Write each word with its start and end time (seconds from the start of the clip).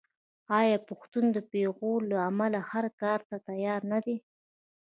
آیا 0.59 0.77
پښتون 0.89 1.25
د 1.35 1.37
پېغور 1.51 1.99
له 2.11 2.17
امله 2.29 2.59
هر 2.71 2.85
کار 3.01 3.19
ته 3.29 3.35
تیار 3.47 3.81
نه 3.91 3.99
دی؟ 4.05 4.17